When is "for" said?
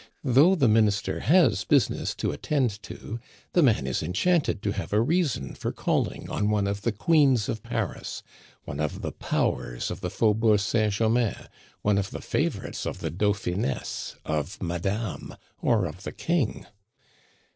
5.53-5.71